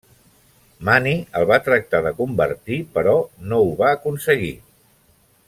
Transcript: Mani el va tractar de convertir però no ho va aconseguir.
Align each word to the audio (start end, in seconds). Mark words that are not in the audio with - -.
Mani 0.87 1.11
el 1.41 1.45
va 1.51 1.59
tractar 1.67 2.01
de 2.07 2.13
convertir 2.21 2.81
però 2.97 3.15
no 3.53 3.61
ho 3.67 3.69
va 3.83 3.93
aconseguir. 3.99 4.53